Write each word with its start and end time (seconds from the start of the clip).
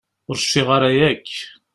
Ur 0.29 0.37
cfiɣ 0.39 0.69
ara 0.75 0.89
yakk. 0.97 1.33